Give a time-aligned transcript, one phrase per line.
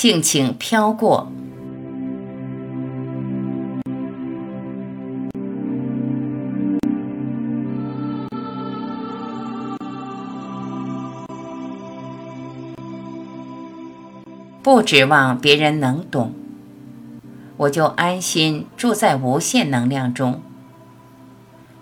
[0.00, 1.30] 敬请飘过。
[14.62, 16.32] 不指望别人能懂，
[17.58, 20.40] 我就安心住在无限能量中，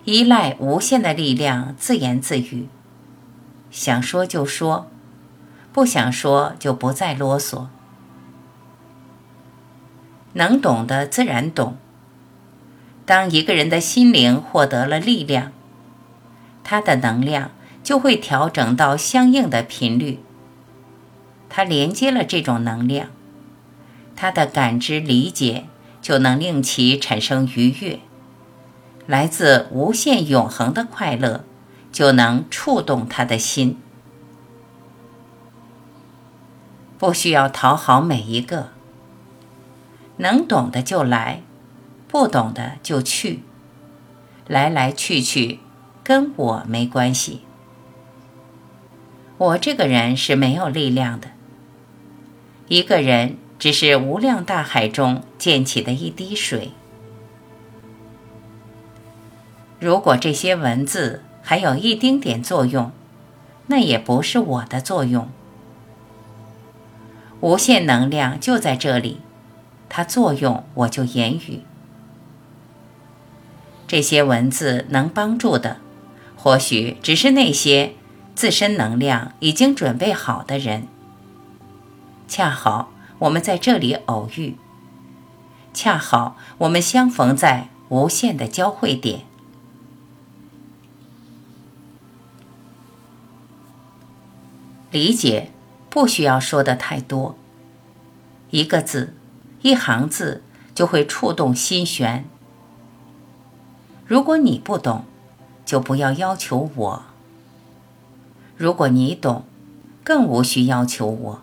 [0.05, 2.67] 依赖无限的力量自言自语，
[3.71, 4.89] 想说就说，
[5.73, 7.67] 不想说就不再啰嗦。
[10.35, 11.77] 能懂的自然懂。
[13.05, 15.53] 当一个人的心灵获得了力量，
[16.63, 17.51] 他的能量
[17.83, 20.21] 就会调整到相应的频率。
[21.49, 23.09] 他连接了这种能量，
[24.15, 25.65] 他的感知理解
[26.03, 28.01] 就能令其产生愉悦，
[29.07, 31.45] 来自无限永恒的快乐
[31.91, 33.79] 就能触动他的心。
[36.99, 38.69] 不需要讨好每一个，
[40.19, 41.43] 能懂的就来，
[42.07, 43.43] 不懂的就去，
[44.47, 45.61] 来来去去
[46.05, 47.43] 跟我没关系。
[49.39, 51.29] 我这个人是没有力量的。
[52.67, 56.73] 一个人只是无量大海中溅起的一滴水。
[59.81, 62.91] 如果这些文字还有一丁点作用，
[63.69, 65.29] 那也不是我的作用。
[67.41, 69.21] 无限能量就在这里，
[69.89, 71.63] 它作用我就言语。
[73.87, 75.79] 这些文字能帮助的，
[76.37, 77.95] 或许只是那些
[78.35, 80.87] 自身能量已经准备好的人。
[82.29, 84.57] 恰好我们在这里偶遇，
[85.73, 89.23] 恰好我们相逢在无限的交汇点。
[94.91, 95.51] 理解
[95.91, 97.37] 不需要说的太多，
[98.51, 99.15] 一个字、
[99.63, 100.43] 一行字
[100.75, 102.25] 就会触动心弦。
[104.07, 105.05] 如果你不懂，
[105.65, 107.03] 就不要要求我；
[108.57, 109.45] 如果你懂，
[110.03, 111.43] 更无需要求我。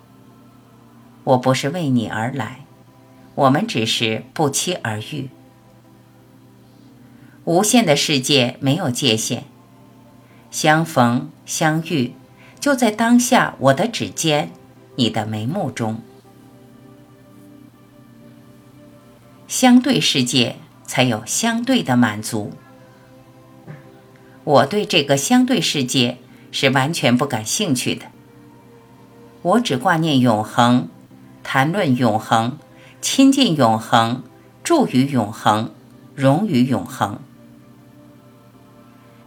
[1.25, 2.66] 我不是为你而来，
[3.36, 5.30] 我们只是不期而遇。
[7.44, 9.44] 无限的世界没有界限，
[10.50, 12.14] 相逢相遇
[12.59, 14.52] 就在当下，我的指尖，
[14.96, 16.02] 你的眉目中。
[19.47, 22.53] 相对世界才有相对的满足。
[24.44, 26.17] 我对这个相对世界
[26.51, 28.06] 是完全不感兴趣的，
[29.41, 30.89] 我只挂念永恒。
[31.44, 32.57] 谈论永恒，
[33.01, 34.23] 亲近永恒，
[34.63, 35.72] 住于永恒，
[36.16, 37.19] 融于永恒。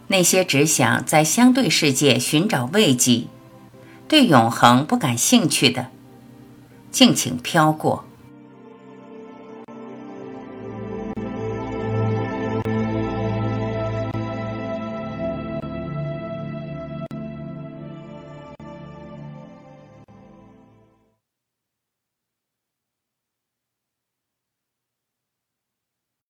[0.07, 3.27] 那些只想在相对世界寻找慰藉，
[4.09, 5.87] 对永恒不感兴趣的，
[6.91, 8.03] 敬请飘过。